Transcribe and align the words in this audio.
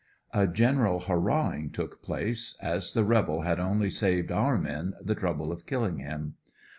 A 0.33 0.47
general 0.47 1.01
hurrahing 1.01 1.71
took 1.71 2.01
place, 2.01 2.55
as 2.59 2.93
the 2.93 3.03
rebel 3.03 3.41
had 3.41 3.59
only 3.59 3.91
saved 3.91 4.31
our 4.31 4.57
men 4.57 4.95
the 4.99 5.13
trouble 5.13 5.51
of 5.51 5.67
killing 5.67 5.99
him. 5.99 6.37